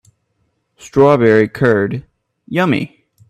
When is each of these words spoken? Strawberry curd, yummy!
Strawberry 0.77 1.47
curd, 1.47 2.05
yummy! 2.47 3.05